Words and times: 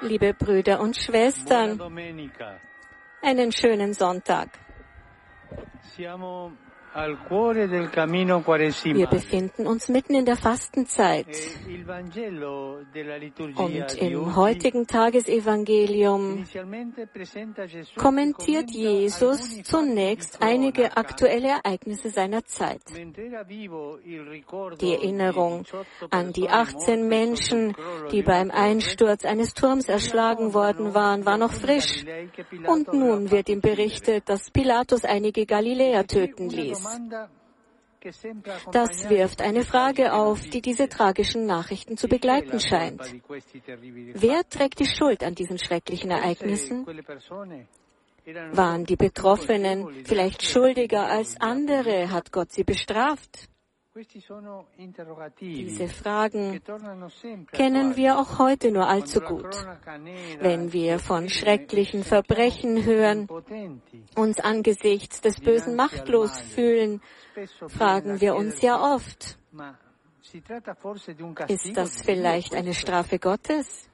Liebe 0.00 0.32
Brüder 0.32 0.80
und 0.80 0.96
Schwestern, 0.96 1.78
einen 3.22 3.52
schönen 3.52 3.92
Sonntag. 3.92 4.48
Wir 8.94 9.06
befinden 9.06 9.66
uns 9.66 9.88
mitten 9.88 10.14
in 10.14 10.24
der 10.24 10.36
Fastenzeit. 10.36 11.28
E 11.68 13.02
liturgia 13.18 13.64
Und 13.64 13.94
im 13.98 14.34
heutigen 14.34 14.86
Tagesevangelium 14.86 16.44
che 16.44 16.64
kommentiert 17.96 18.70
Jesus 18.70 19.62
zunächst 19.62 20.42
einige 20.42 20.96
aktuelle 20.96 21.48
Ereignisse 21.48 22.10
seiner 22.10 22.44
Zeit. 22.44 22.82
Die 24.80 24.92
Erinnerung 24.92 25.64
di 25.64 25.68
18 25.70 26.10
an 26.10 26.32
die 26.32 26.42
persone 26.42 26.68
18 26.78 26.88
morte 26.88 27.08
Menschen, 27.08 27.74
die 28.10 28.16
di 28.16 28.22
beim 28.22 28.50
Einsturz 28.50 29.24
eines 29.24 29.54
Turms 29.54 29.88
erschlagen 29.88 30.54
worden 30.54 30.94
waren, 30.94 31.24
war 31.26 31.38
noch 31.38 31.52
frisch. 31.52 32.04
Und 32.66 32.92
nun 32.92 33.30
wird 33.30 33.48
ihm 33.48 33.60
berichtet, 33.60 34.28
dass 34.28 34.50
Pilatus 34.50 35.04
einige 35.04 35.46
Galiläer 35.46 36.06
töten 36.06 36.48
ließ. 36.48 36.87
Das 38.70 39.10
wirft 39.10 39.42
eine 39.42 39.64
Frage 39.64 40.12
auf, 40.12 40.40
die 40.42 40.62
diese 40.62 40.88
tragischen 40.88 41.46
Nachrichten 41.46 41.96
zu 41.96 42.06
begleiten 42.06 42.60
scheint. 42.60 43.02
Wer 44.14 44.48
trägt 44.48 44.78
die 44.78 44.86
Schuld 44.86 45.24
an 45.24 45.34
diesen 45.34 45.58
schrecklichen 45.58 46.10
Ereignissen? 46.10 46.86
Waren 48.52 48.84
die 48.84 48.96
Betroffenen 48.96 50.04
vielleicht 50.04 50.42
schuldiger 50.42 51.08
als 51.08 51.40
andere? 51.40 52.10
Hat 52.10 52.30
Gott 52.30 52.52
sie 52.52 52.64
bestraft? 52.64 53.48
Diese 55.40 55.88
Fragen 55.88 56.60
kennen 57.52 57.96
wir 57.96 58.18
auch 58.18 58.38
heute 58.38 58.70
nur 58.70 58.86
allzu 58.86 59.20
gut. 59.20 59.56
Wenn 60.38 60.72
wir 60.72 61.00
von 61.00 61.28
schrecklichen 61.28 62.04
Verbrechen 62.04 62.84
hören, 62.84 63.28
uns 64.14 64.38
angesichts 64.38 65.20
des 65.20 65.40
Bösen 65.40 65.74
machtlos 65.74 66.40
fühlen, 66.40 67.00
fragen 67.68 68.20
wir 68.20 68.36
uns 68.36 68.60
ja 68.60 68.80
oft, 68.80 69.38
ist 71.48 71.76
das 71.76 72.02
vielleicht 72.02 72.54
eine 72.54 72.74
Strafe 72.74 73.18
Gottes? 73.18 73.88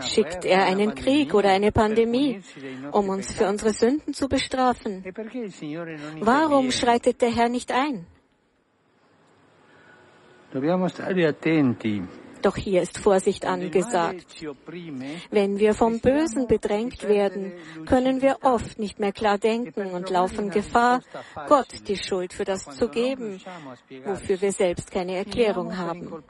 Schickt 0.00 0.46
er 0.46 0.64
einen 0.64 0.94
Krieg 0.94 1.34
oder 1.34 1.50
eine 1.50 1.70
Pandemie, 1.70 2.40
um 2.92 3.10
uns 3.10 3.34
für 3.34 3.46
unsere 3.46 3.74
Sünden 3.74 4.14
zu 4.14 4.28
bestrafen? 4.28 5.04
Warum 6.20 6.70
schreitet 6.70 7.20
der 7.20 7.30
Herr 7.30 7.50
nicht 7.50 7.70
ein? 7.70 8.06
Doch 12.42 12.56
hier 12.56 12.82
ist 12.82 12.98
Vorsicht 12.98 13.46
angesagt. 13.46 14.26
Wenn 15.30 15.58
wir 15.58 15.74
vom 15.74 15.98
Bösen 16.00 16.46
bedrängt 16.46 17.08
werden, 17.08 17.52
können 17.86 18.22
wir 18.22 18.38
oft 18.42 18.78
nicht 18.78 19.00
mehr 19.00 19.12
klar 19.12 19.38
denken 19.38 19.86
und 19.92 20.10
laufen 20.10 20.50
Gefahr, 20.50 21.00
Gott 21.48 21.88
die 21.88 21.96
Schuld 21.96 22.32
für 22.32 22.44
das 22.44 22.64
zu 22.76 22.88
geben, 22.88 23.40
wofür 24.04 24.40
wir 24.40 24.52
selbst 24.52 24.90
keine 24.90 25.16
Erklärung 25.16 25.76
haben. 25.76 26.22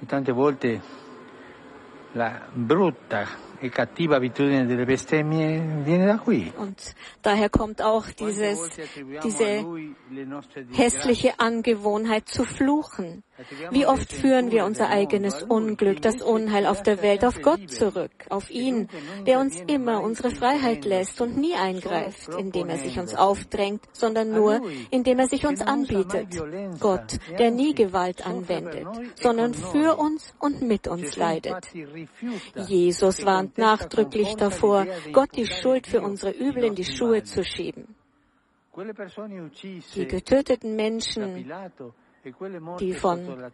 E 0.00 0.06
tante 0.06 0.32
volte 0.32 0.80
la 2.14 2.40
brutta 2.54 3.26
e. 3.62 3.70
Und 6.58 6.94
daher 7.22 7.48
kommt 7.48 7.82
auch 7.82 8.04
dieses, 8.10 8.70
diese 9.24 9.64
hässliche 10.72 11.40
Angewohnheit 11.40 12.28
zu 12.28 12.44
fluchen. 12.44 13.22
Wie 13.70 13.86
oft 13.86 14.12
führen 14.12 14.50
wir 14.50 14.64
unser 14.64 14.88
eigenes 14.88 15.44
Unglück, 15.44 16.02
das 16.02 16.22
Unheil 16.22 16.66
auf 16.66 16.82
der 16.82 17.02
Welt 17.02 17.24
auf 17.24 17.40
Gott 17.40 17.70
zurück, 17.70 18.10
auf 18.30 18.50
ihn, 18.50 18.88
der 19.26 19.38
uns 19.38 19.60
immer 19.68 20.02
unsere 20.02 20.30
Freiheit 20.30 20.84
lässt 20.84 21.20
und 21.20 21.36
nie 21.36 21.54
eingreift, 21.54 22.34
indem 22.36 22.68
er 22.68 22.78
sich 22.78 22.98
uns 22.98 23.14
aufdrängt, 23.14 23.82
sondern 23.92 24.32
nur, 24.32 24.60
indem 24.90 25.20
er 25.20 25.28
sich 25.28 25.46
uns 25.46 25.60
anbietet. 25.60 26.28
Gott, 26.80 27.18
der 27.38 27.52
nie 27.52 27.74
Gewalt 27.74 28.26
anwendet, 28.26 28.88
sondern 29.14 29.54
für 29.54 29.96
uns 29.96 30.34
und 30.40 30.62
mit 30.62 30.88
uns 30.88 31.16
leidet. 31.16 31.68
Jesus 32.66 33.24
warnt 33.56 33.58
nachdrücklich 33.58 34.36
davor, 34.36 34.86
Gott 35.12 35.36
die 35.36 35.46
Schuld 35.46 35.86
für 35.86 36.00
unsere 36.00 36.32
Übel 36.32 36.64
in 36.64 36.74
die 36.74 36.84
Schuhe 36.84 37.22
zu 37.22 37.44
schieben. 37.44 37.94
Die 39.94 40.06
getöteten 40.06 40.76
Menschen, 40.76 41.50
die 42.78 42.94
von 42.94 43.52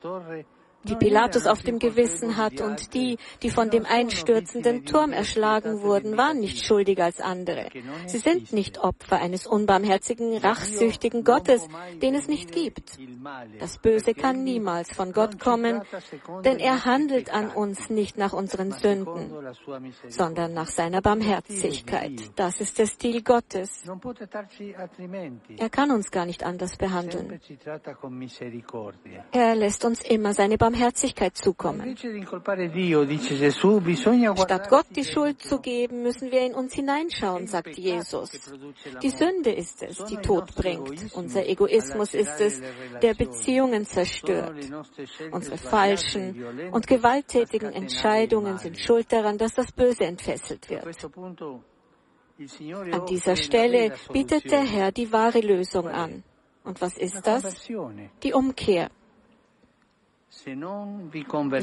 die 0.84 0.96
Pilatus 0.96 1.46
auf 1.46 1.62
dem 1.62 1.78
Gewissen 1.78 2.36
hat 2.36 2.60
und 2.60 2.94
die, 2.94 3.18
die 3.42 3.50
von 3.50 3.70
dem 3.70 3.86
einstürzenden 3.86 4.84
Turm 4.84 5.12
erschlagen 5.12 5.80
wurden, 5.80 6.16
waren 6.16 6.40
nicht 6.40 6.64
schuldiger 6.64 7.04
als 7.04 7.20
andere. 7.20 7.68
Sie 8.06 8.18
sind 8.18 8.52
nicht 8.52 8.78
Opfer 8.78 9.20
eines 9.20 9.46
unbarmherzigen, 9.46 10.36
rachsüchtigen 10.36 11.24
Gottes, 11.24 11.66
den 12.02 12.14
es 12.14 12.28
nicht 12.28 12.52
gibt. 12.52 12.98
Das 13.58 13.78
Böse 13.78 14.14
kann 14.14 14.44
niemals 14.44 14.92
von 14.92 15.12
Gott 15.12 15.40
kommen, 15.40 15.82
denn 16.44 16.58
er 16.58 16.84
handelt 16.84 17.32
an 17.32 17.48
uns 17.50 17.88
nicht 17.88 18.18
nach 18.18 18.32
unseren 18.32 18.72
Sünden, 18.72 19.32
sondern 20.08 20.52
nach 20.52 20.68
seiner 20.68 21.00
Barmherzigkeit. 21.00 22.30
Das 22.36 22.60
ist 22.60 22.78
der 22.78 22.86
Stil 22.86 23.22
Gottes. 23.22 23.84
Er 25.56 25.70
kann 25.70 25.90
uns 25.90 26.10
gar 26.10 26.26
nicht 26.26 26.44
anders 26.44 26.76
behandeln. 26.76 27.40
Er 29.32 29.54
lässt 29.54 29.84
uns 29.84 30.02
immer 30.02 30.34
seine 30.34 30.58
Barmherzigkeit 30.58 30.73
zukommen. 31.34 31.96
Statt 34.36 34.68
Gott 34.68 34.86
die 34.94 35.04
Schuld 35.04 35.42
zu 35.42 35.58
geben, 35.60 36.02
müssen 36.02 36.30
wir 36.30 36.40
in 36.40 36.54
uns 36.54 36.74
hineinschauen, 36.74 37.46
sagt 37.46 37.76
Jesus. 37.76 38.30
Die 39.02 39.10
Sünde 39.10 39.52
ist 39.52 39.82
es, 39.82 40.04
die 40.04 40.16
Tod 40.16 40.54
bringt. 40.54 41.14
Unser 41.14 41.46
Egoismus 41.46 42.14
ist 42.14 42.40
es, 42.40 42.60
der 43.02 43.14
Beziehungen 43.14 43.84
zerstört. 43.84 44.54
Unsere 45.30 45.58
falschen 45.58 46.70
und 46.72 46.86
gewalttätigen 46.86 47.72
Entscheidungen 47.72 48.58
sind 48.58 48.78
schuld 48.78 49.12
daran, 49.12 49.38
dass 49.38 49.54
das 49.54 49.72
Böse 49.72 50.04
entfesselt 50.04 50.68
wird. 50.70 50.84
An 52.92 53.06
dieser 53.06 53.36
Stelle 53.36 53.92
bietet 54.12 54.50
der 54.50 54.64
Herr 54.64 54.90
die 54.90 55.12
wahre 55.12 55.40
Lösung 55.40 55.88
an. 55.88 56.24
Und 56.64 56.80
was 56.80 56.96
ist 56.96 57.26
das? 57.26 57.68
Die 58.22 58.32
Umkehr. 58.32 58.90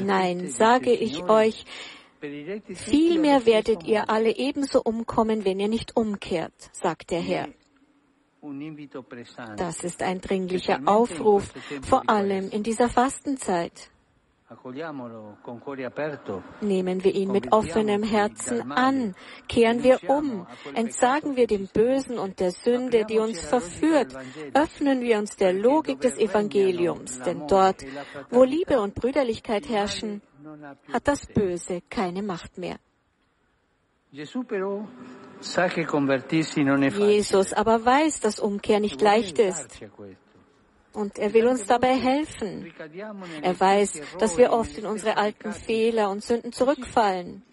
Nein, 0.04 0.48
sage 0.50 0.92
ich 0.92 1.24
euch, 1.24 1.66
vielmehr 2.74 3.46
werdet 3.46 3.84
ihr 3.84 4.10
alle 4.10 4.36
ebenso 4.36 4.82
umkommen, 4.82 5.46
wenn 5.46 5.60
ihr 5.60 5.68
nicht 5.68 5.96
umkehrt, 5.96 6.54
sagt 6.72 7.12
der 7.12 7.22
Herr. 7.22 7.48
Das 9.58 9.84
ist 9.84 10.02
ein 10.02 10.20
dringlicher 10.20 10.82
Aufruf, 10.86 11.54
vor 11.84 12.10
allem 12.10 12.50
in 12.50 12.64
dieser 12.64 12.90
Fastenzeit. 12.90 13.92
Nehmen 16.62 17.04
wir 17.04 17.16
ihn 17.16 17.32
mit 17.32 17.52
offenem 17.54 18.04
Herzen 18.04 18.72
an, 18.72 19.16
kehren 19.48 19.84
wir 19.84 20.10
um, 20.10 20.46
entsagen 20.74 21.38
wir 21.38 21.48
dem 21.48 21.68
Bösen 21.68 22.20
und 22.20 22.42
der 22.42 22.52
Sünde, 22.52 23.06
die 23.06 23.20
uns 23.20 23.40
verführt, 23.40 24.14
öffnen 24.54 25.00
wir 25.02 25.20
uns 25.20 25.38
der 25.38 25.54
Logik 25.54 26.02
des 26.02 26.18
Evangeliums, 26.18 27.20
denn 27.20 27.48
dort, 27.48 27.86
wo 28.30 28.44
Liebe 28.44 28.82
und 28.82 28.94
Brüderlichkeit 28.94 29.70
herrschen, 29.70 30.22
hat 30.92 31.08
das 31.08 31.26
Böse 31.28 31.82
keine 31.90 32.22
Macht 32.22 32.58
mehr. 32.58 32.76
Jesus 34.12 34.46
aber 37.54 37.86
weiß, 37.86 38.20
dass 38.20 38.40
Umkehr 38.40 38.82
nicht 38.82 39.02
leicht 39.02 39.40
ist. 39.40 39.80
Und 40.94 41.18
er 41.18 41.34
will 41.34 41.48
uns 41.48 41.66
dabei 41.66 41.96
helfen. 41.96 42.74
Er 43.42 43.60
weiß, 43.60 44.02
dass 44.20 44.38
wir 44.38 44.52
oft 44.52 44.78
in 44.78 44.86
unsere 44.86 45.18
alten 45.18 45.54
Fehler 45.54 46.10
und 46.10 46.24
Sünden 46.24 46.52
zurückfallen, 46.52 47.44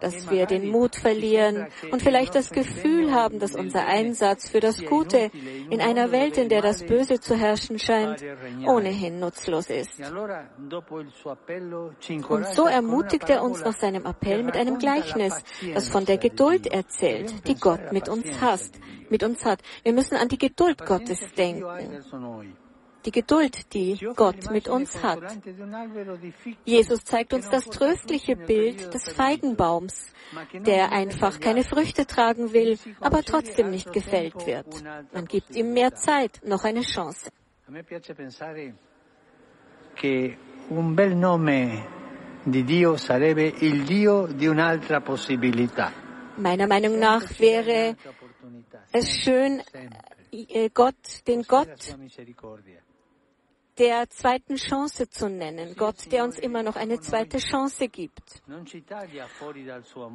dass 0.00 0.30
wir 0.30 0.46
den 0.46 0.70
Mut 0.70 0.96
verlieren 0.96 1.66
und 1.90 2.02
vielleicht 2.02 2.34
das 2.34 2.50
Gefühl 2.50 3.12
haben, 3.12 3.38
dass 3.38 3.54
unser 3.54 3.86
Einsatz 3.86 4.48
für 4.48 4.60
das 4.60 4.84
Gute 4.84 5.30
in 5.70 5.80
einer 5.80 6.10
Welt, 6.10 6.36
in 6.36 6.48
der 6.48 6.62
das 6.62 6.84
Böse 6.84 7.20
zu 7.20 7.36
herrschen 7.36 7.78
scheint, 7.78 8.24
ohnehin 8.66 9.20
nutzlos 9.20 9.70
ist. 9.70 10.00
Und 12.28 12.46
so 12.54 12.66
ermutigt 12.66 13.30
er 13.30 13.42
uns 13.42 13.64
nach 13.64 13.74
seinem 13.74 14.04
Appell 14.06 14.42
mit 14.42 14.56
einem 14.56 14.78
Gleichnis, 14.78 15.42
das 15.72 15.88
von 15.88 16.04
der 16.04 16.18
Geduld 16.18 16.66
erzählt, 16.66 17.46
die 17.46 17.54
Gott 17.54 17.92
mit 17.92 18.08
uns 18.08 18.40
hasst, 18.40 18.80
mit 19.10 19.22
uns 19.22 19.44
hat. 19.44 19.60
Wir 19.82 19.92
müssen 19.92 20.16
an 20.16 20.28
die 20.28 20.38
Geduld 20.38 20.84
Gottes 20.84 21.20
denken 21.36 22.54
die 23.04 23.10
Geduld, 23.10 23.72
die 23.74 23.98
Gott 24.16 24.50
mit 24.50 24.68
uns 24.68 25.02
hat. 25.02 25.22
Jesus 26.64 27.04
zeigt 27.04 27.32
uns 27.32 27.48
das 27.50 27.64
tröstliche 27.66 28.36
Bild 28.36 28.92
des 28.94 29.12
Feigenbaums, 29.12 30.12
der 30.66 30.92
einfach 30.92 31.40
keine 31.40 31.64
Früchte 31.64 32.06
tragen 32.06 32.52
will, 32.52 32.78
aber 33.00 33.22
trotzdem 33.22 33.70
nicht 33.70 33.92
gefällt 33.92 34.46
wird. 34.46 34.66
Man 35.12 35.26
gibt 35.26 35.54
ihm 35.54 35.72
mehr 35.72 35.94
Zeit, 35.94 36.40
noch 36.44 36.64
eine 36.64 36.82
Chance. 36.82 37.30
A 37.66 37.70
me 37.70 37.82
piace 37.82 38.14
pensare 38.14 38.74
che 39.94 40.36
un 40.68 40.94
bel 40.94 41.16
nome 41.16 41.86
di 42.44 42.62
Dio 42.62 42.96
sarebbe 42.96 43.54
il 43.60 43.84
Dio 43.84 44.26
di 44.26 44.46
un'altra 44.46 45.00
possibilità. 45.00 45.90
Meiner 46.36 46.66
Meinung 46.66 46.98
nach 46.98 47.22
wäre 47.38 47.96
es 48.92 49.08
schön, 49.08 49.62
äh, 50.30 50.68
Gott, 50.74 51.26
den 51.26 51.42
Gott 51.44 51.96
der 53.78 54.08
zweiten 54.10 54.56
Chance 54.56 55.08
zu 55.08 55.28
nennen. 55.28 55.74
Gott, 55.76 56.10
der 56.12 56.24
uns 56.24 56.38
immer 56.38 56.62
noch 56.62 56.76
eine 56.76 57.00
zweite 57.00 57.38
Chance 57.38 57.88
gibt. 57.88 58.42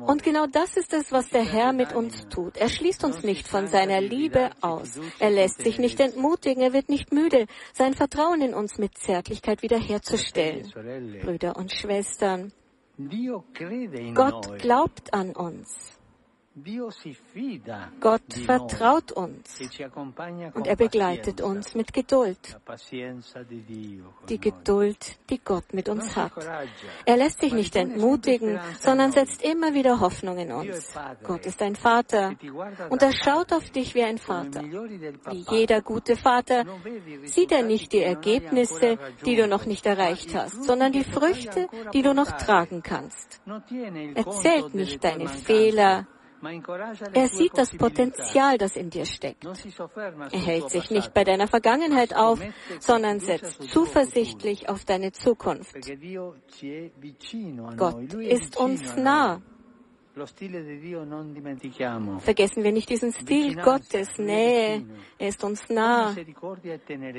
Und 0.05 0.23
genau 0.23 0.47
das 0.47 0.77
ist 0.77 0.93
es, 0.93 1.11
was 1.11 1.29
der 1.29 1.43
Herr 1.43 1.73
mit 1.73 1.93
uns 1.93 2.27
tut. 2.29 2.57
Er 2.57 2.69
schließt 2.69 3.03
uns 3.03 3.23
nicht 3.23 3.47
von 3.47 3.67
seiner 3.67 4.01
Liebe 4.01 4.51
aus. 4.61 4.99
Er 5.19 5.31
lässt 5.31 5.61
sich 5.61 5.79
nicht 5.79 5.99
entmutigen. 5.99 6.63
Er 6.63 6.73
wird 6.73 6.89
nicht 6.89 7.11
müde, 7.11 7.47
sein 7.73 7.93
Vertrauen 7.93 8.41
in 8.41 8.53
uns 8.53 8.77
mit 8.77 8.97
Zärtlichkeit 8.97 9.61
wiederherzustellen. 9.61 10.71
Brüder 11.21 11.55
und 11.57 11.71
Schwestern, 11.71 12.51
Gott 14.13 14.59
glaubt 14.59 15.13
an 15.13 15.35
uns. 15.35 15.98
Gott 17.99 18.33
vertraut 18.45 19.11
uns 19.11 19.59
und 20.53 20.67
er 20.67 20.75
begleitet 20.75 21.41
uns 21.41 21.75
mit 21.75 21.93
Geduld. 21.93 22.59
Die 24.29 24.39
Geduld, 24.39 25.19
die 25.29 25.39
Gott 25.39 25.73
mit 25.73 25.89
uns 25.89 26.15
hat. 26.15 26.31
Er 27.05 27.17
lässt 27.17 27.41
sich 27.41 27.53
nicht 27.53 27.75
entmutigen, 27.75 28.59
sondern 28.79 29.11
setzt 29.11 29.43
immer 29.43 29.73
wieder 29.73 29.99
Hoffnung 29.99 30.37
in 30.37 30.51
uns. 30.51 30.93
Gott 31.23 31.45
ist 31.45 31.61
ein 31.61 31.75
Vater 31.75 32.35
und 32.89 33.01
er 33.01 33.13
schaut 33.13 33.53
auf 33.53 33.69
dich 33.71 33.95
wie 33.95 34.03
ein 34.03 34.17
Vater. 34.17 34.61
Wie 34.63 35.45
jeder 35.49 35.81
gute 35.81 36.15
Vater 36.15 36.65
sieht 37.23 37.51
er 37.51 37.63
nicht 37.63 37.93
die 37.93 38.03
Ergebnisse, 38.03 38.97
die 39.25 39.35
du 39.35 39.47
noch 39.47 39.65
nicht 39.65 39.85
erreicht 39.85 40.33
hast, 40.35 40.63
sondern 40.63 40.91
die 40.91 41.03
Früchte, 41.03 41.67
die 41.93 42.01
du 42.01 42.13
noch 42.13 42.31
tragen 42.31 42.81
kannst. 42.83 43.41
Er 44.15 44.29
zählt 44.29 44.73
nicht 44.73 45.03
deine 45.03 45.27
Fehler, 45.27 46.07
er 47.13 47.27
sieht 47.27 47.57
das 47.57 47.75
Potenzial, 47.75 48.57
das 48.57 48.75
in 48.75 48.89
dir 48.89 49.05
steckt. 49.05 49.45
Er 49.45 50.39
hält 50.39 50.69
sich 50.69 50.91
nicht 50.91 51.13
bei 51.13 51.23
deiner 51.23 51.47
Vergangenheit 51.47 52.15
auf, 52.15 52.39
sondern 52.79 53.19
setzt 53.19 53.63
zuversichtlich 53.69 54.69
auf 54.69 54.85
deine 54.85 55.11
Zukunft. 55.11 55.75
Gott 57.77 58.13
ist 58.13 58.57
uns 58.57 58.95
nah. 58.95 59.41
Vergessen 62.19 62.63
wir 62.63 62.71
nicht 62.71 62.89
diesen 62.89 63.13
Stil 63.13 63.55
Gottes, 63.55 64.17
Nähe, 64.17 64.85
er 65.17 65.29
ist 65.29 65.43
uns 65.43 65.69
nah, 65.69 66.15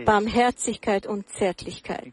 Barmherzigkeit 0.04 1.06
und 1.06 1.28
Zärtlichkeit. 1.28 2.12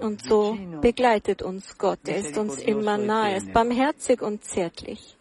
Und 0.00 0.22
so 0.22 0.58
begleitet 0.80 1.42
uns 1.42 1.78
Gott, 1.78 2.00
er 2.06 2.18
ist 2.18 2.36
uns 2.36 2.58
immer 2.58 2.98
nah, 2.98 3.30
er 3.30 3.36
ist 3.38 3.52
barmherzig 3.52 4.20
und 4.20 4.44
zärtlich. 4.44 5.16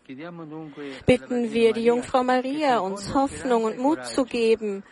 Bitten 1.05 1.53
wir 1.53 1.73
die 1.73 1.85
Jungfrau 1.85 2.23
Maria, 2.23 2.79
uns 2.79 3.13
Hoffnung 3.13 3.63
und 3.63 3.77
Mut 3.77 4.05
zu 4.05 4.25
geben 4.25 4.83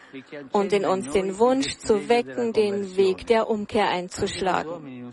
und 0.53 0.71
in 0.71 0.85
uns 0.85 1.09
den 1.11 1.37
Wunsch 1.37 1.77
zu 1.77 2.07
wecken, 2.07 2.53
den 2.53 2.95
Weg 2.95 3.27
der 3.27 3.49
Umkehr 3.49 3.89
einzuschlagen. 3.89 5.11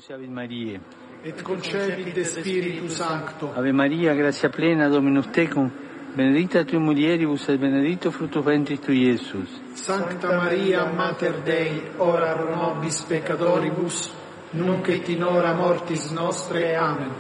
Et 1.25 1.43
concepit 1.43 2.25
Spiritu 2.25 2.89
Sancto. 2.89 3.53
Ave 3.55 3.73
Maria, 3.73 4.15
grazia 4.15 4.49
plena, 4.49 4.89
Dominus 4.89 5.29
tecum, 5.31 5.71
benedicta 6.15 6.65
tui 6.65 6.79
mulieribus 6.79 7.49
et 7.49 7.59
benedictus 7.59 8.15
fructus 8.15 8.45
ventris 8.45 8.81
tui, 8.81 9.05
Iesus. 9.05 9.61
Sancta 9.73 10.37
Maria, 10.37 10.85
Mater 10.87 11.41
Dei, 11.43 11.83
ora 11.97 12.35
pro 12.35 12.55
nobis 12.55 13.03
peccatoribus, 13.03 14.13
nunc 14.53 14.89
et 14.89 15.09
in 15.09 15.23
hora 15.23 15.55
mortis 15.55 16.11
nostre. 16.11 16.77
Amen. 16.77 17.11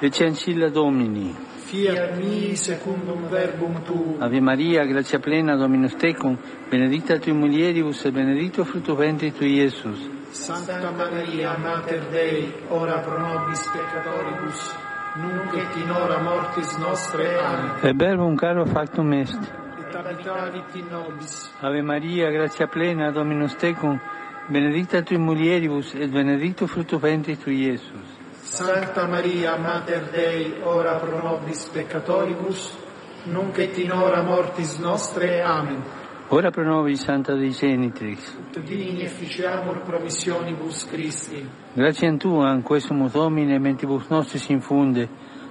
Ecce 0.00 0.24
ancilla 0.24 0.68
Domini. 0.68 1.47
Fiat 1.68 2.16
mi 2.16 2.56
secundum 2.56 3.28
verbum 3.28 3.82
tu. 3.84 4.16
Ave 4.20 4.40
Maria, 4.40 4.86
grazia 4.86 5.18
plena, 5.18 5.54
Dominus 5.54 5.96
tecum, 5.96 6.38
benedicta 6.70 7.18
tui 7.18 7.32
mulieribus 7.32 8.06
et 8.06 8.10
benedictus 8.10 8.66
fructus 8.66 8.96
ventris 8.96 9.34
tui, 9.34 9.60
Iesus. 9.60 10.00
Santa 10.30 10.90
Maria, 10.90 11.58
Mater 11.58 12.08
Dei, 12.10 12.50
ora 12.70 13.00
pro 13.00 13.18
nobis 13.18 13.68
peccatoribus, 13.68 14.76
nunc 15.16 15.54
et 15.56 15.76
in 15.76 15.90
hora 15.90 16.22
mortis 16.22 16.78
nostre. 16.78 17.36
Amen. 17.36 17.70
E 17.82 17.92
verbum 17.92 18.34
caro 18.34 18.64
factum 18.64 19.12
est. 19.12 19.36
Et 19.36 19.94
habitavit 19.94 20.74
in 20.74 20.86
nobis. 20.90 21.52
Ave 21.60 21.82
Maria, 21.82 22.30
grazia 22.30 22.66
plena, 22.66 23.10
Dominus 23.10 23.56
tecum, 23.56 24.00
benedicta 24.48 25.02
tui 25.02 25.18
mulieribus 25.18 25.94
et 25.94 26.08
benedictus 26.08 26.70
fructus 26.70 26.98
ventris 26.98 27.38
tui, 27.38 27.66
Iesus. 27.66 28.17
Sancta 28.50 29.06
Maria, 29.06 29.56
Mater 29.58 30.08
Dei, 30.10 30.60
ora 30.62 30.96
pro 30.98 31.20
nobis 31.22 31.68
peccatoribus, 31.68 32.76
nunc 33.24 33.58
et 33.58 33.76
in 33.76 33.92
hora 33.92 34.22
mortis 34.22 34.78
nostre. 34.78 35.42
Amen. 35.42 35.82
Ora 36.28 36.50
pro 36.50 36.64
nobis 36.64 37.02
Santa 37.02 37.34
Dei 37.34 37.50
Genitrix. 37.50 38.36
Ut 38.36 38.58
digni 38.60 39.02
efficiamur 39.02 39.82
promissionibus 39.82 40.86
Christi. 40.88 41.46
Grazie 41.74 42.08
a 42.08 42.16
Tua, 42.16 42.52
in 42.54 42.62
questo 42.62 42.94
Domine, 42.94 43.58
mentibus 43.58 44.08
nostris 44.08 44.48
infunde, 44.48 45.08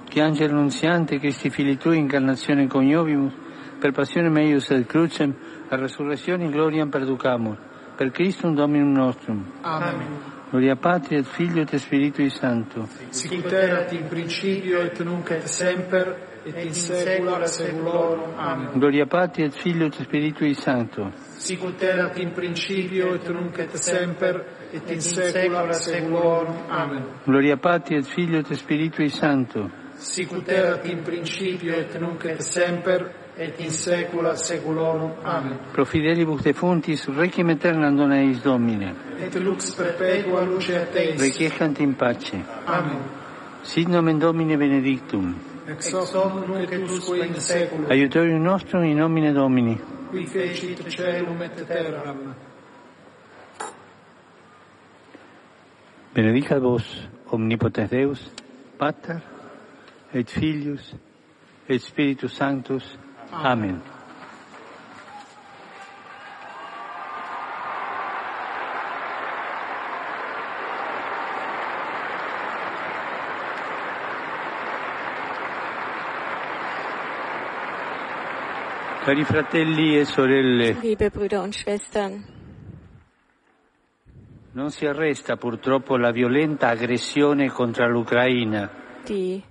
che 0.08 0.20
angelo 0.20 0.56
annunziante, 0.56 1.18
Christi 1.18 1.50
fili 1.50 1.78
Tui, 1.78 1.98
incarnazione 1.98 2.66
coniovimus, 2.66 3.32
per 3.78 3.92
passione 3.92 4.28
meius 4.28 4.70
et 4.70 4.86
crucem, 4.86 5.32
a 5.68 5.76
resurrezione 5.76 6.44
in 6.44 6.50
gloria 6.50 6.84
perducamur, 6.84 7.56
per 7.96 8.10
Christum 8.10 8.54
Dominum 8.54 8.92
nostrum. 8.92 9.52
Amen. 9.62 10.36
Gloria 10.50 10.76
Patri 10.76 11.16
et 11.16 11.26
Figlio 11.26 11.62
et 11.62 11.76
Spiritui 11.76 12.30
Sancto. 12.30 12.88
Sicut 13.10 13.52
erat 13.52 13.92
in 13.92 14.08
principio 14.08 14.80
et 14.80 14.98
nunc 15.04 15.30
et 15.30 15.46
semper 15.46 16.16
et 16.46 16.64
in 16.64 16.72
saecula 16.72 17.46
saeculorum. 17.46 18.32
Amen. 18.38 18.78
Gloria 18.78 19.04
Patri 19.06 19.44
et 19.44 19.52
Figlio 19.52 19.86
et 19.86 19.94
Spiritui 19.94 20.54
Sancto. 20.54 21.12
Sicut 21.36 21.82
erat 21.82 22.16
in 22.18 22.32
principio 22.32 23.14
et 23.14 23.28
nunc 23.28 23.58
et 23.58 23.76
semper 23.76 24.44
et 24.72 24.90
in 24.90 25.00
saecula 25.00 25.72
saeculorum. 25.72 26.56
Amen. 26.70 27.04
Gloria 27.26 27.56
Patri 27.58 27.96
et 27.96 28.06
Figlio 28.06 28.38
et 28.38 28.54
Spiritui 28.54 29.10
Sancto. 29.10 29.77
Sicut 29.98 30.48
erat 30.48 30.86
in 30.86 31.02
principio 31.02 31.74
et 31.74 31.98
nunc 32.00 32.24
et 32.24 32.40
semper 32.42 33.10
et 33.36 33.60
in 33.60 33.70
saecula 33.70 34.36
saeculorum. 34.36 35.10
Amen. 35.24 35.58
Pro 35.72 35.84
fidelibus 35.84 36.42
defuntis, 36.42 37.06
requiem 37.08 37.48
aeternam 37.50 37.96
dona 37.96 38.20
eis 38.22 38.42
Domine. 38.42 38.94
Et 39.18 39.34
lux 39.34 39.74
perpetua 39.74 40.44
luce 40.44 40.76
a 40.76 40.86
Teis. 40.86 41.20
Requiescant 41.20 41.80
in 41.80 41.94
pace. 41.94 42.44
Amen. 42.66 43.02
Sit 43.62 43.88
nomen 43.88 44.18
Domine 44.18 44.56
benedictum. 44.56 45.34
Ex 45.66 45.92
hoc 45.92 46.48
nunc 46.48 46.72
et 46.72 46.90
usque 46.90 47.18
in 47.18 47.34
saeculum. 47.34 47.90
Aiutorium 47.90 48.42
nostrum 48.42 48.84
in 48.84 48.98
nomine 48.98 49.32
Domini. 49.32 49.78
Qui 50.10 50.26
fecit 50.26 50.88
celum 50.88 51.42
et 51.42 51.66
terram. 51.66 52.34
Benedicat 56.14 56.60
vos, 56.60 56.82
omnipotens 57.30 57.90
Deus, 57.90 58.30
Pater, 58.78 59.20
et 60.12 60.30
Filius, 60.30 60.94
et 61.68 61.78
Spiritus 61.78 62.32
Sanctus. 62.32 62.98
Amen. 63.30 63.80
Cari 79.04 79.24
fratelli 79.24 79.98
e 79.98 80.04
sorelle, 80.04 80.76
Liebe 80.82 81.08
Brüder 81.08 81.40
und 81.40 81.54
Schwestern, 81.54 82.22
non 84.52 84.70
si 84.70 84.84
arresta 84.84 85.36
purtroppo 85.36 85.96
la 85.96 86.10
violenta 86.10 86.68
aggressione 86.68 87.48
contro 87.48 87.88
l'Ucraina. 87.88 88.86
die, 89.08 89.42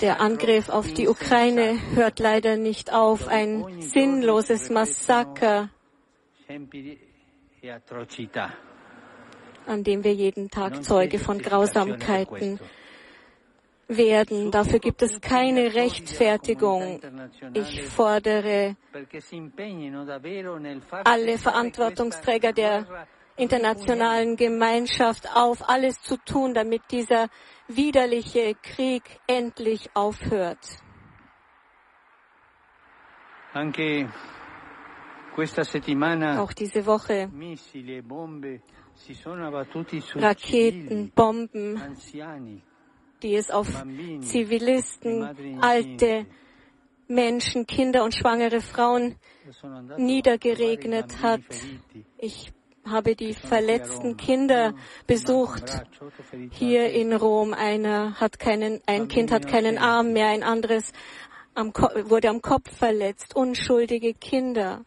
der 0.00 0.20
Angriff 0.20 0.68
auf 0.68 0.92
die 0.92 1.08
Ukraine 1.08 1.78
hört 1.94 2.18
leider 2.18 2.56
nicht 2.56 2.92
auf. 2.92 3.28
Ein 3.28 3.80
sinnloses 3.80 4.70
Massaker, 4.70 5.70
an 9.66 9.84
dem 9.84 10.04
wir 10.04 10.14
jeden 10.14 10.50
Tag 10.50 10.84
Zeuge 10.84 11.18
von 11.18 11.40
Grausamkeiten 11.40 12.60
werden. 13.88 14.50
Dafür 14.50 14.78
gibt 14.78 15.02
es 15.02 15.20
keine 15.20 15.74
Rechtfertigung. 15.74 17.00
Ich 17.54 17.82
fordere 17.82 18.76
alle 21.04 21.38
Verantwortungsträger 21.38 22.52
der 22.52 23.06
internationalen 23.36 24.36
Gemeinschaft 24.36 25.28
auf, 25.34 25.68
alles 25.68 26.00
zu 26.00 26.16
tun, 26.16 26.54
damit 26.54 26.82
dieser 26.90 27.28
widerliche 27.68 28.54
Krieg 28.62 29.02
endlich 29.26 29.90
aufhört. 29.94 30.78
anche 33.52 34.10
Auch 36.40 36.52
diese 36.52 36.86
Woche 36.86 37.30
Raketen, 40.14 41.10
Bomben, 41.10 41.80
die 43.22 43.34
es 43.34 43.50
auf 43.50 43.84
Zivilisten, 44.20 45.60
alte 45.60 46.26
Menschen, 47.08 47.66
Kinder 47.66 48.04
und 48.04 48.14
schwangere 48.14 48.60
Frauen 48.60 49.16
niedergeregnet 49.96 51.22
hat. 51.22 51.42
Ich 52.18 52.52
habe 52.90 53.14
die 53.14 53.34
verletzten 53.34 54.16
Kinder 54.16 54.74
besucht 55.06 55.82
hier 56.50 56.90
in 56.90 57.12
Rom. 57.12 57.54
Einer 57.54 58.20
hat 58.20 58.38
keinen, 58.38 58.80
ein 58.86 59.08
Kind 59.08 59.30
hat 59.30 59.46
keinen 59.46 59.78
Arm 59.78 60.12
mehr, 60.12 60.28
ein 60.28 60.42
anderes 60.42 60.92
am, 61.56 61.72
wurde 61.74 62.28
am 62.28 62.42
Kopf 62.42 62.70
verletzt, 62.70 63.34
unschuldige 63.34 64.14
Kinder. 64.14 64.84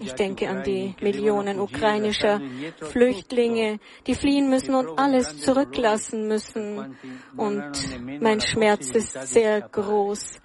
Ich 0.00 0.12
denke 0.12 0.48
an 0.48 0.62
die 0.62 0.94
Millionen 1.00 1.60
ukrainischer 1.60 2.40
Flüchtlinge, 2.80 3.80
die 4.06 4.14
fliehen 4.14 4.48
müssen 4.48 4.74
und 4.74 4.98
alles 4.98 5.38
zurücklassen 5.40 6.28
müssen. 6.28 6.96
Und 7.36 8.20
mein 8.20 8.40
Schmerz 8.40 8.90
ist 8.90 9.12
sehr 9.28 9.60
groß 9.60 10.40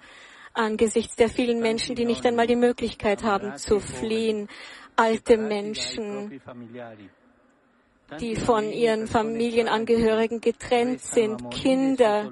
angesichts 0.54 1.16
der 1.16 1.28
vielen 1.28 1.60
Menschen, 1.60 1.94
die 1.94 2.04
nicht 2.04 2.26
einmal 2.26 2.46
die 2.46 2.56
Möglichkeit 2.56 3.22
haben 3.22 3.56
zu 3.56 3.80
fliehen. 3.80 4.48
Alte 4.96 5.38
Menschen, 5.38 6.40
die 8.20 8.36
von 8.36 8.70
ihren 8.70 9.06
Familienangehörigen 9.06 10.40
getrennt 10.40 11.00
sind, 11.00 11.50
Kinder, 11.50 12.30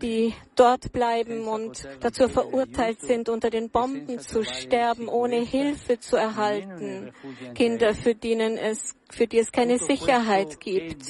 die 0.00 0.34
dort 0.54 0.92
bleiben 0.92 1.46
und 1.46 1.86
dazu 2.00 2.28
verurteilt 2.28 3.00
sind, 3.00 3.28
unter 3.28 3.50
den 3.50 3.70
Bomben 3.70 4.18
zu 4.18 4.44
sterben, 4.44 5.08
ohne 5.08 5.40
Hilfe 5.40 5.98
zu 5.98 6.16
erhalten, 6.16 7.12
Kinder, 7.54 7.94
für, 7.94 8.14
denen 8.14 8.56
es, 8.56 8.96
für 9.10 9.26
die 9.26 9.38
es 9.38 9.52
keine 9.52 9.78
Sicherheit 9.78 10.60
gibt. 10.60 11.04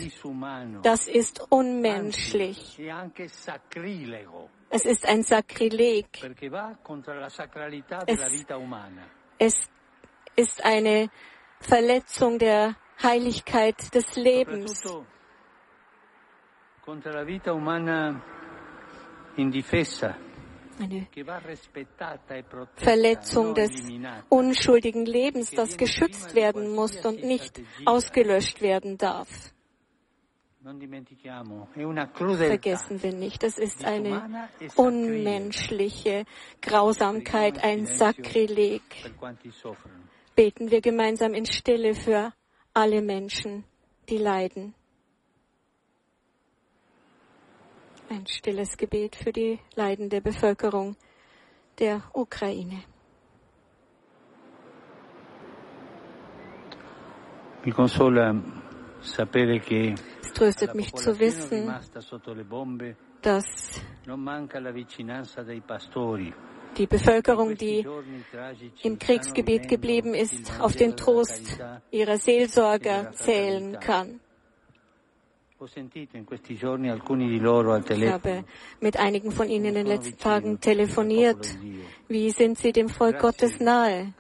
Das 0.83 1.09
ist 1.09 1.47
unmenschlich. 1.51 2.81
Es 4.71 4.85
ist 4.85 5.09
ein 5.09 5.23
Sakrileg. 5.23 6.07
Es, 8.07 8.19
es 9.39 9.71
ist 10.37 10.65
eine 10.65 11.11
Verletzung 11.61 12.39
der 12.39 12.77
Heiligkeit 13.03 13.95
des 13.95 14.17
Lebens. 14.17 14.83
Eine 20.79 21.07
e 21.15 21.25
Verletzung 22.77 23.55
des 23.55 23.71
unschuldigen 24.29 25.05
Lebens, 25.05 25.51
das 25.51 25.77
geschützt 25.77 26.35
werden 26.35 26.75
muss 26.75 27.05
und 27.05 27.23
nicht 27.23 27.61
ausgelöscht 27.85 28.63
werden 28.63 28.97
darf. 28.97 29.29
Vergessen 30.63 31.67
wir 33.03 33.15
nicht, 33.15 33.43
das 33.43 33.59
ist 33.59 33.85
eine 33.85 34.49
unmenschliche 34.77 36.25
Grausamkeit, 36.61 37.65
ein 37.65 37.87
Sakrileg. 37.87 38.83
Beten 40.41 40.71
wir 40.71 40.81
gemeinsam 40.81 41.35
in 41.35 41.45
Stille 41.45 41.95
für 41.95 42.33
alle 42.73 43.03
Menschen, 43.03 43.65
die 44.09 44.17
leiden. 44.17 44.75
Ein 48.09 48.27
stilles 48.27 48.79
Gebet 48.79 49.17
für 49.17 49.33
die 49.33 49.59
leidende 49.75 50.23
Bevölkerung 50.23 50.97
der 51.79 52.03
Ukraine. 52.15 52.85
Es 60.23 60.33
tröstet 60.33 60.75
mich 60.75 60.95
zu 60.95 61.21
wissen, 61.21 61.71
dass 63.21 63.83
die 66.77 66.87
Bevölkerung, 66.87 67.57
die 67.57 67.87
im 68.83 68.99
Kriegsgebiet 68.99 69.69
geblieben 69.69 70.15
ist, 70.15 70.61
auf 70.61 70.77
den 70.77 70.97
Trost 70.97 71.59
ihrer 71.91 72.19
Seelsorger 72.19 73.13
zählen 73.13 73.79
kann. 73.81 74.21
Ich 75.63 75.77
habe 78.11 78.45
mit 78.81 78.97
einigen 78.97 79.31
von 79.31 79.49
Ihnen 79.51 79.67
in 79.67 79.75
den 79.75 79.87
letzten 79.87 80.17
Tagen 80.17 80.59
telefoniert. 80.61 81.55
Wie 82.09 82.31
sind 82.31 82.57
Sie 82.57 82.73
dem 82.73 82.89
Volk 82.89 83.19
Gottes 83.19 83.61
nahe? 83.61 84.15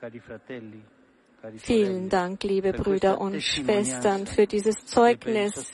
Vielen 1.57 2.11
Dank, 2.11 2.43
liebe 2.45 2.75
Brüder 2.75 3.19
und 3.19 3.43
Schwestern, 3.43 4.27
für 4.27 4.47
dieses 4.47 4.85
Zeugnis 4.85 5.73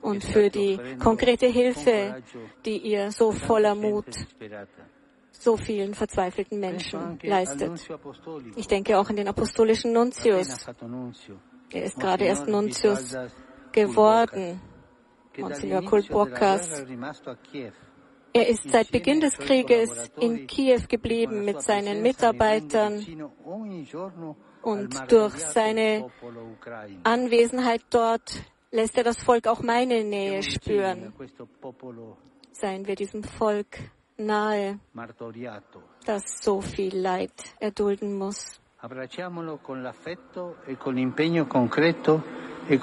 und 0.00 0.22
für 0.22 0.48
die 0.48 0.78
konkrete 1.00 1.46
Hilfe, 1.46 2.22
die 2.64 2.78
ihr 2.78 3.10
so 3.10 3.32
voller 3.32 3.74
Mut 3.74 4.06
so 5.32 5.56
vielen 5.56 5.94
verzweifelten 5.94 6.60
Menschen 6.60 7.18
leistet. 7.22 7.88
Ich 8.56 8.66
denke 8.66 8.98
auch 8.98 9.08
an 9.08 9.16
den 9.16 9.28
apostolischen 9.28 9.92
Nuntius. 9.92 10.66
Er 11.72 11.84
ist 11.84 11.98
gerade 11.98 12.24
erst 12.24 12.48
Nuntius 12.48 13.16
geworden, 13.72 14.60
Monsignor 15.38 15.82
Kulbokas. 15.82 16.84
Er 18.32 18.48
ist 18.48 18.70
seit 18.70 18.92
Beginn 18.92 19.20
des 19.20 19.36
Krieges 19.36 20.10
in 20.20 20.46
Kiew 20.46 20.82
geblieben 20.88 21.44
mit 21.44 21.62
seinen 21.62 22.02
Mitarbeitern 22.02 23.04
und 24.62 25.12
durch 25.12 25.34
seine 25.36 26.10
Anwesenheit 27.02 27.82
dort 27.90 28.44
lässt 28.70 28.96
er 28.96 29.04
das 29.04 29.22
Volk 29.22 29.48
auch 29.48 29.62
meine 29.62 30.04
Nähe 30.04 30.42
spüren. 30.42 31.12
Seien 32.52 32.86
wir 32.86 32.94
diesem 32.94 33.24
Volk 33.24 33.78
nahe, 34.20 34.78
das 36.06 36.22
so 36.42 36.60
viel 36.60 36.96
Leid 36.96 37.32
erdulden 37.58 38.16
muss. 38.16 38.60
E 38.82 38.86
e. 42.68 42.78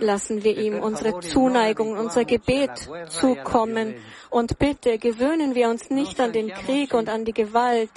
Lassen 0.00 0.42
wir 0.42 0.58
ihm 0.58 0.80
unsere 0.80 1.20
Zuneigung, 1.20 1.96
unser 1.96 2.24
Gebet 2.24 2.90
zukommen 3.08 3.94
und 4.30 4.58
bitte 4.58 4.98
gewöhnen 4.98 5.54
wir 5.54 5.68
uns 5.68 5.88
nicht 5.90 6.18
an 6.20 6.32
den 6.32 6.48
Krieg 6.48 6.92
und 6.94 7.08
an 7.08 7.24
die 7.24 7.32
Gewalt. 7.32 7.92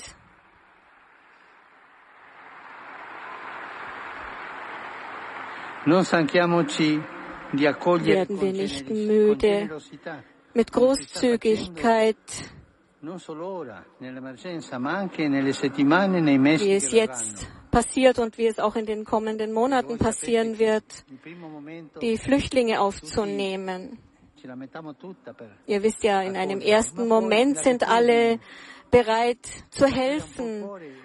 Werden 5.88 6.12
wir 8.42 8.54
nicht 8.54 8.90
müde, 8.90 9.70
mit 10.58 10.74
Großzügigkeit, 10.74 12.18
wie 16.60 16.74
es 16.74 16.92
jetzt 16.92 17.48
passiert 17.70 18.18
und 18.18 18.38
wie 18.40 18.48
es 18.48 18.58
auch 18.60 18.76
in 18.76 18.88
den 18.88 19.06
kommenden 19.06 19.54
Monaten 19.54 20.00
passieren 20.00 20.58
wird, 20.58 20.84
die 22.02 22.18
Flüchtlinge 22.18 22.82
aufzunehmen. 22.82 24.00
Ihr 25.68 25.84
wisst 25.84 26.04
ja, 26.04 26.24
in 26.24 26.36
einem 26.36 26.60
ersten 26.60 27.08
Moment 27.08 27.60
sind 27.60 27.88
alle 27.88 28.40
bereit 28.90 29.46
zu 29.70 29.86
helfen, 29.86 30.64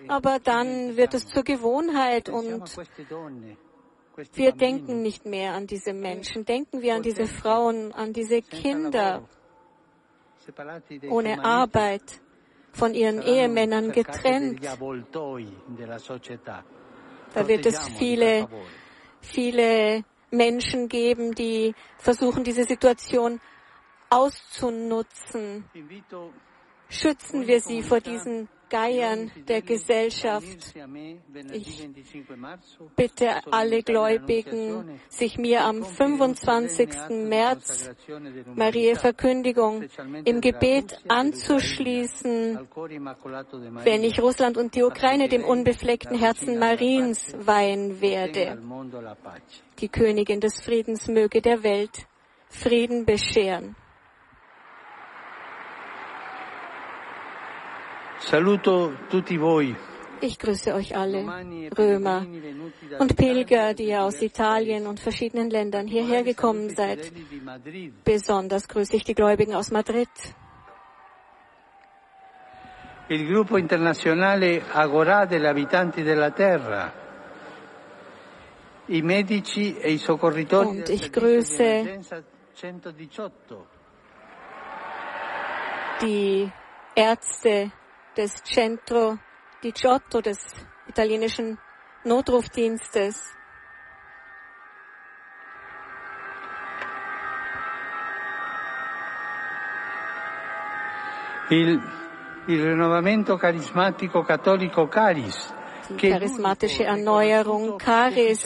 aber 0.09 0.39
dann 0.39 0.97
wird 0.97 1.13
es 1.13 1.27
zur 1.27 1.43
Gewohnheit 1.43 2.31
und 2.31 2.65
wir 4.35 4.53
denken 4.53 5.03
nicht 5.03 5.27
mehr 5.27 5.55
an 5.55 5.67
diese 5.67 5.93
Menschen, 5.93 6.45
denken 6.45 6.81
wir 6.81 6.95
an 6.95 7.03
diese 7.03 7.27
Frauen, 7.27 7.93
an 7.93 8.13
diese 8.13 8.41
Kinder 8.43 9.29
ohne 11.09 11.45
Arbeit, 11.45 12.21
von 12.73 12.95
ihren 12.95 13.23
Ehemännern 13.23 13.93
getrennt. 13.93 14.65
Da 17.35 17.49
wird 17.49 17.67
es 17.67 17.89
viele, 17.89 18.49
viele 19.21 20.05
Menschen 20.31 20.89
geben, 20.89 21.35
die 21.35 21.75
versuchen, 21.99 22.45
diese 22.45 22.65
Situation 22.65 23.41
auszunutzen. 24.11 25.65
Schützen 26.89 27.47
wir 27.47 27.61
sie 27.61 27.83
vor 27.83 28.01
diesen 28.01 28.49
Geiern 28.73 29.31
der 29.49 29.61
Gesellschaft. 29.61 30.75
Ich 31.53 31.87
bitte 32.97 33.47
alle 33.53 33.83
Gläubigen, 33.83 34.99
sich 35.11 35.37
mir 35.37 35.63
am 35.63 35.85
25. 35.85 36.89
März, 37.11 37.91
Marie 38.55 38.95
Verkündigung, 38.95 39.85
im 40.25 40.41
Gebet 40.41 40.99
anzuschließen, 41.07 42.67
wenn 43.85 44.05
ich 44.05 44.19
Russland 44.19 44.57
und 44.57 44.75
die 44.75 44.85
Ukraine 44.85 45.29
dem 45.29 45.45
unbefleckten 45.45 46.19
Herzen 46.19 46.59
Mariens 46.59 47.35
weihen 47.39 48.01
werde. 48.01 48.59
Die 49.81 49.89
Königin 49.89 50.41
des 50.41 50.63
Friedens 50.63 51.09
möge 51.09 51.43
der 51.43 51.63
Welt 51.63 52.07
Frieden 52.49 53.05
bescheren. 53.05 53.77
Saluto 58.25 58.93
tutti 59.09 59.37
voi. 59.37 59.75
Ich 60.21 60.39
grüße 60.39 60.73
euch 60.75 60.97
alle, 60.97 61.25
Römer 61.77 62.25
und 63.01 63.17
Pilger, 63.17 63.75
die 63.75 63.89
ihr 63.89 64.03
aus 64.03 64.23
Italien 64.23 64.87
und 64.87 65.01
verschiedenen 65.01 65.51
Ländern 65.51 65.89
hierher 65.89 66.23
gekommen 66.23 66.71
seid. 66.71 67.13
Besonders 68.05 68.69
grüße 68.69 68.95
ich 68.95 69.05
die 69.05 69.15
Gläubigen 69.15 69.55
aus 69.55 69.73
Madrid. 69.73 70.09
Il 73.09 73.27
gruppo 73.27 73.57
internazionale 73.57 74.63
Agorà 74.73 75.27
degli 75.27 75.45
abitanti 75.45 76.05
della 76.05 76.31
terra. 76.31 76.93
I 78.87 79.03
medici 79.03 79.77
e 79.77 79.91
i 79.91 79.99
soccorritori 79.99 80.69
Und 80.69 80.89
ich 80.89 81.11
grüße 81.11 82.01
118. 82.55 83.33
die 86.01 86.51
Ärzte 86.95 87.73
des 88.15 88.43
Centro 88.43 89.19
di 89.61 89.73
Giotto, 89.73 90.21
des 90.21 90.39
italienischen 90.87 91.59
Notrufdienstes. 92.05 93.37
Il, 101.49 101.81
il 102.47 102.63
rinnovamento 102.63 103.37
carismatico 103.37 104.23
cattolico 104.23 104.89
Caris. 104.89 105.55
Die 105.89 105.97
che 105.97 106.09
charismatische 106.11 106.85
Erneuerung 106.85 107.77
Caris. 107.79 108.45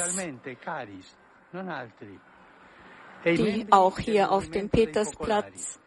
E 3.23 3.35
die 3.35 3.67
auch 3.71 3.99
hier 3.99 4.31
auf 4.31 4.49
dem. 4.51 4.69
Petersplatz 4.69 5.79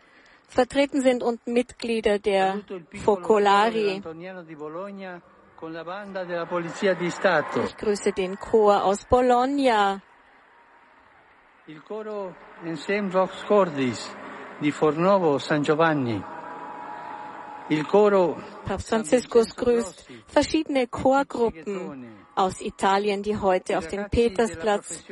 vertreten 0.49 1.01
sind 1.01 1.23
und 1.23 1.45
Mitglieder 1.47 2.19
der 2.19 2.61
Focolari. 3.03 4.01
Ich 7.65 7.77
grüße 7.77 8.11
den 8.13 8.39
Chor 8.39 8.83
aus 8.83 9.05
Bologna, 9.05 10.01
Il 11.69 11.83
coro 11.83 12.33
Ensemble 12.63 13.13
Vox 13.13 13.45
Cordis 13.45 14.09
di 14.59 14.71
Fornovo 14.71 15.37
San 15.37 15.61
Giovanni. 15.61 16.19
Il 17.67 17.85
coro 17.85 18.41
Papst 18.65 18.89
Franziskus 18.89 19.55
grüßt 19.55 20.07
verschiedene 20.25 20.87
Chorgruppen 20.87 22.07
aus 22.33 22.59
Italien, 22.59 23.21
die 23.21 23.37
heute 23.37 23.77
auf 23.77 23.85
den 23.85 24.09
Petersplatz 24.09 25.03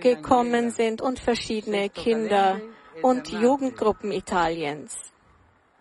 gekommen 0.00 0.70
sind 0.70 1.00
und 1.00 1.18
verschiedene 1.18 1.88
Kinder- 1.88 2.60
und 3.02 3.28
Jugendgruppen 3.28 4.12
Italiens. 4.12 5.12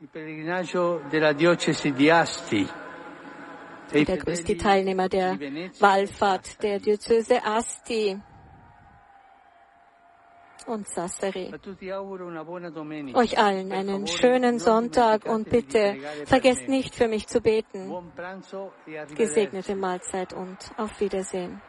E 0.02 0.08
er 1.14 1.34
die 1.34 1.42
fedeli 4.18 4.58
Teilnehmer 4.58 5.10
der 5.10 5.38
Wallfahrt 5.80 6.62
der 6.64 6.80
Diözese 6.80 7.46
Asti 7.46 8.20
und 10.68 10.88
Sassari. 10.88 11.54
Euch 13.14 13.38
allen 13.38 13.72
einen 13.72 14.08
schönen 14.08 14.60
Sonntag 14.60 15.26
und 15.26 15.50
bitte 15.50 15.98
vergesst 16.26 16.68
nicht 16.68 16.96
für 16.96 17.08
mich 17.08 17.28
zu 17.28 17.42
beten. 17.42 17.92
E. 18.88 19.06
Gesegnete 19.16 19.76
Mahlzeit 19.76 20.34
und 20.34 20.58
auf 20.78 21.00
Wiedersehen. 21.00 21.62